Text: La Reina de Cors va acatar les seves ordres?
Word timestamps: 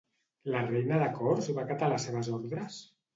La 0.53 0.61
Reina 0.69 0.97
de 1.01 1.09
Cors 1.17 1.49
va 1.57 1.65
acatar 1.65 1.91
les 1.91 2.07
seves 2.09 2.31
ordres? 2.39 2.79